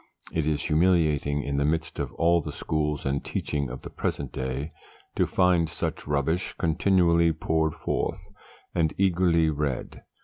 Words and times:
It 0.33 0.47
is 0.47 0.63
humiliating, 0.63 1.43
in 1.43 1.57
the 1.57 1.63
midst 1.63 1.99
of 1.99 2.11
all 2.15 2.41
the 2.41 2.51
schools 2.51 3.05
and 3.05 3.23
teaching 3.23 3.69
of 3.69 3.83
the 3.83 3.91
present 3.91 4.31
day, 4.31 4.71
to 5.15 5.27
find 5.27 5.69
such 5.69 6.07
rubbish 6.07 6.53
continually 6.57 7.31
poured 7.31 7.75
forth, 7.75 8.29
and 8.73 8.95
eagerly 8.97 9.51
read. 9.51 10.01